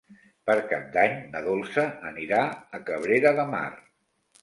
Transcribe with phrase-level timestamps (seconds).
[0.49, 3.67] Per Cap d'Any na Dolça anirà a Cabrera de Mar.